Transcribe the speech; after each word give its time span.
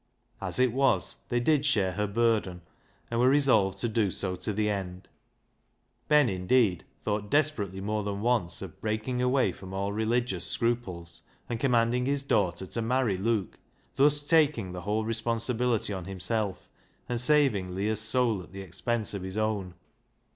As 0.41 0.57
it 0.57 0.73
was, 0.73 1.17
they 1.29 1.39
did 1.39 1.63
share 1.63 1.91
her 1.91 2.07
burden, 2.07 2.63
and 3.11 3.19
were 3.19 3.29
resolved 3.29 3.77
to 3.81 3.87
do 3.87 4.09
so 4.09 4.35
to 4.35 4.51
the 4.51 4.67
end. 4.67 5.07
Ben, 6.07 6.27
indeed, 6.27 6.85
thought 7.03 7.29
desperately 7.29 7.81
more 7.81 8.03
than 8.03 8.21
once 8.21 8.63
of 8.63 8.81
breaking 8.81 9.21
away 9.21 9.51
from 9.51 9.75
all 9.75 9.93
religious 9.93 10.47
scruples 10.47 11.21
and 11.47 11.59
commanding 11.59 12.07
his 12.07 12.23
daughter 12.23 12.65
to 12.65 12.81
marry 12.81 13.15
Luke, 13.15 13.59
thus 13.95 14.23
taking 14.23 14.71
the 14.71 14.81
whole 14.81 15.05
responsi 15.05 15.55
bility 15.55 15.95
on 15.95 16.05
himself, 16.05 16.67
and 17.07 17.21
saving 17.21 17.75
Leah's 17.75 18.01
soul 18.01 18.41
at 18.41 18.51
the 18.51 18.61
expense 18.61 19.13
of 19.13 19.21
his 19.21 19.37
own. 19.37 19.75